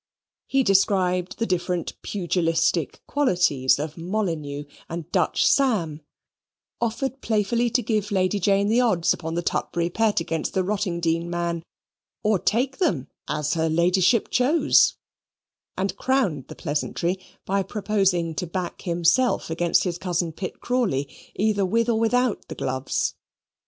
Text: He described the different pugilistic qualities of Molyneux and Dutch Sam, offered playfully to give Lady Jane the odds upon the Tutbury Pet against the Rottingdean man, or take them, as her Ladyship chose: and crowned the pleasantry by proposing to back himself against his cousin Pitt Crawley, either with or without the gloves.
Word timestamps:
He 0.47 0.63
described 0.63 1.37
the 1.37 1.45
different 1.45 1.93
pugilistic 2.01 3.03
qualities 3.05 3.77
of 3.77 3.99
Molyneux 3.99 4.63
and 4.89 5.07
Dutch 5.11 5.45
Sam, 5.45 6.01
offered 6.81 7.21
playfully 7.21 7.69
to 7.69 7.83
give 7.83 8.09
Lady 8.09 8.39
Jane 8.39 8.67
the 8.67 8.81
odds 8.81 9.13
upon 9.13 9.35
the 9.35 9.43
Tutbury 9.43 9.91
Pet 9.91 10.19
against 10.19 10.55
the 10.55 10.63
Rottingdean 10.63 11.27
man, 11.29 11.61
or 12.23 12.39
take 12.39 12.79
them, 12.79 13.09
as 13.27 13.53
her 13.53 13.69
Ladyship 13.69 14.31
chose: 14.31 14.95
and 15.77 15.95
crowned 15.97 16.47
the 16.47 16.55
pleasantry 16.55 17.19
by 17.45 17.61
proposing 17.61 18.33
to 18.33 18.47
back 18.47 18.81
himself 18.81 19.51
against 19.51 19.83
his 19.83 19.99
cousin 19.99 20.31
Pitt 20.31 20.59
Crawley, 20.61 21.07
either 21.35 21.63
with 21.63 21.87
or 21.89 21.99
without 21.99 22.47
the 22.47 22.55
gloves. 22.55 23.13